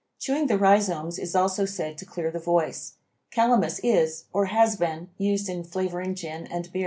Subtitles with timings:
[0.17, 2.93] Chewing the rhizomes is also said to clear the voice.
[3.31, 6.65] Calamus is, or has been, used in flavoring beer and gin.